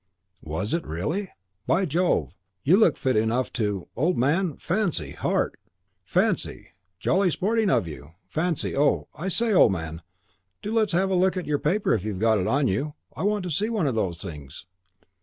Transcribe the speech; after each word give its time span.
"Was 0.41 0.73
it, 0.73 0.83
really? 0.87 1.29
By 1.67 1.85
Jove, 1.85 2.29
and 2.29 2.33
you 2.63 2.75
look 2.75 2.97
fit 2.97 3.15
enough, 3.15 3.53
too, 3.53 3.87
old 3.95 4.17
man. 4.17 4.57
Fancy, 4.57 5.11
heart! 5.11 5.59
Fancy 6.03 6.69
Jolly 6.99 7.29
sporting 7.29 7.69
of 7.69 7.87
you. 7.87 8.13
Fancy 8.27 8.75
Oh, 8.75 9.09
I 9.13 9.27
say, 9.27 9.53
old 9.53 9.73
man, 9.73 10.01
do 10.63 10.73
let's 10.73 10.93
have 10.93 11.11
a 11.11 11.13
look 11.13 11.37
at 11.37 11.45
your 11.45 11.59
paper 11.59 11.93
if 11.93 12.03
you've 12.03 12.17
got 12.17 12.39
it 12.39 12.47
on 12.47 12.67
you. 12.67 12.95
I 13.15 13.21
want 13.21 13.43
to 13.43 13.51
see 13.51 13.69
one 13.69 13.85
of 13.85 13.93
those 13.93 14.19
things." 14.23 14.65